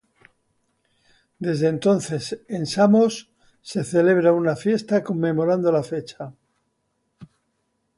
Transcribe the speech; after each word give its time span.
Desde 1.37 1.67
entonces 1.67 2.41
en 2.49 2.65
Samos 2.65 3.29
se 3.61 3.83
celebraba 3.83 4.35
una 4.35 4.55
fiesta 4.55 5.03
conmemorando 5.03 5.71
la 5.71 5.83
fecha. 5.83 6.33